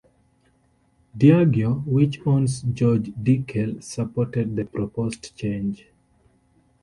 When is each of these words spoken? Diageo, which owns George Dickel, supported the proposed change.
Diageo, 1.15 1.85
which 1.85 2.25
owns 2.25 2.63
George 2.63 3.11
Dickel, 3.11 3.83
supported 3.83 4.55
the 4.55 4.65
proposed 4.65 5.35
change. 5.35 5.89